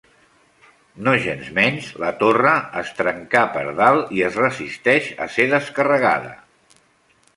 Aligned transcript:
Nogensmenys 1.07 1.89
la 2.05 2.09
torre 2.23 2.55
es 2.81 2.89
trencà 3.01 3.43
per 3.59 3.63
dalt 3.81 4.15
i 4.21 4.25
es 4.31 4.41
resisteix 4.45 5.11
a 5.27 5.29
ser 5.37 5.47
descarregada. 5.53 6.33